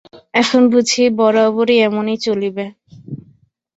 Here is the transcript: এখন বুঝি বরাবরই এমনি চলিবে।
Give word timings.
এখন 0.33 0.61
বুঝি 0.71 1.03
বরাবরই 1.17 1.77
এমনি 1.87 2.15
চলিবে। 2.25 2.65